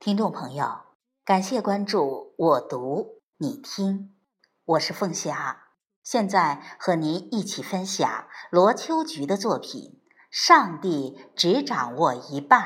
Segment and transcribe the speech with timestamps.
[0.00, 0.82] 听众朋友，
[1.24, 4.14] 感谢关注我读你听，
[4.64, 5.64] 我是凤霞，
[6.04, 8.08] 现在和您一起分享
[8.48, 9.80] 罗秋菊的作品
[10.30, 12.60] 《上帝只掌握一半》。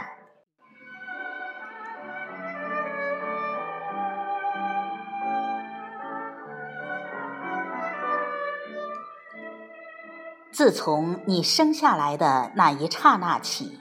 [10.53, 13.81] 自从你生下来的那一刹那起，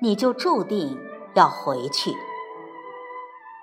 [0.00, 0.98] 你就注定
[1.34, 2.14] 要回去。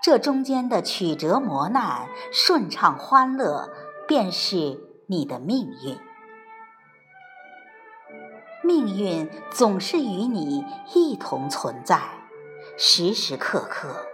[0.04, 3.70] 这中间的曲折磨难、顺畅欢乐，
[4.06, 5.98] 便是你的命运。
[8.66, 12.02] 命运总是与你一同存在，
[12.78, 14.06] 时时刻刻。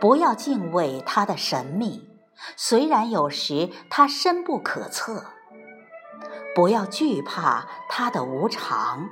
[0.00, 2.08] 不要敬畏它的神秘，
[2.56, 5.22] 虽然有时它深不可测；
[6.52, 9.08] 不要惧怕它的无常，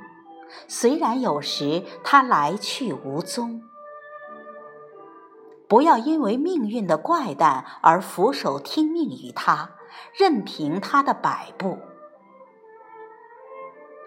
[0.67, 3.63] 虽然有时它来去无踪。
[5.69, 9.73] 不要因为命运的怪诞而俯首听命于他，
[10.17, 11.79] 任凭他的摆布。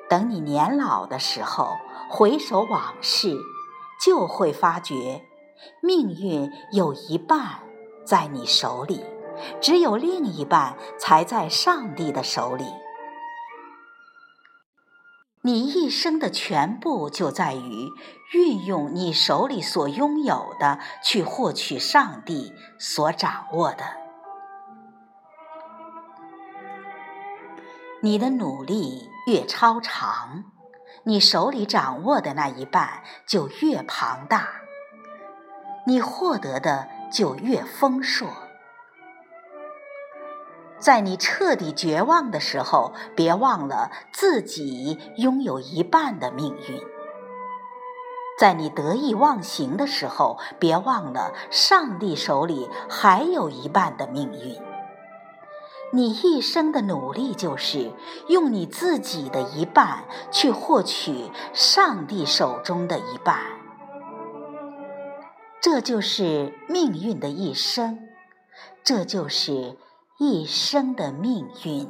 [0.09, 1.77] 等你年老的时候，
[2.09, 3.37] 回首往事，
[4.03, 5.23] 就会发觉，
[5.81, 7.59] 命运有一半
[8.03, 9.05] 在你手里，
[9.61, 12.65] 只有另一半才在上帝的手里。
[15.43, 17.89] 你一生的全部就在于
[18.31, 23.83] 运用你手里所拥有的去获取上帝所掌握的。
[28.03, 30.43] 你的努力越超常，
[31.05, 34.47] 你手里掌握的那一半就越庞大，
[35.87, 38.27] 你获得的就越丰硕。
[40.81, 46.79] 在你彻底绝望的时候，别忘了自己拥有一半的命运；
[48.39, 54.59] 在你得意忘形的时候，别忘了上帝手里还有一半的命运。
[55.93, 57.91] 你一生的努力，就是
[58.29, 63.37] 用你自己的一半去获取上帝手中的一半。
[65.61, 67.99] 这就是命运的一生，
[68.83, 69.77] 这就是。
[70.23, 71.89] 一生的命运。